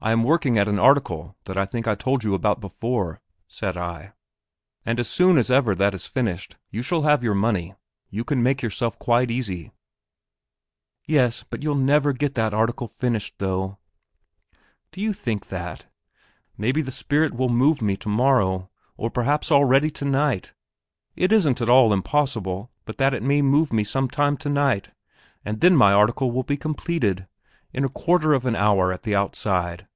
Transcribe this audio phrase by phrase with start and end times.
[0.00, 3.76] "I am working at an article that I think I told you about before," said
[3.76, 4.12] I,
[4.86, 7.74] "and as soon as ever that is finished, you shall have your money;
[8.08, 9.72] you can make yourself quite easy...."
[11.04, 13.78] "Yes; but you'll never get that article finished, though."
[14.92, 15.86] "Do you think that?
[16.56, 20.54] Maybe the spirit will move me tomorrow, or perhaps already, tonight;
[21.16, 24.90] it isn't at all impossible but that it may move me some time tonight,
[25.44, 27.26] and then my article will be completed
[27.72, 29.86] in a quarter of an hour at the outside.